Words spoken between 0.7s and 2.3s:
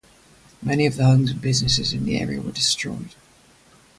of the homes and businesses in the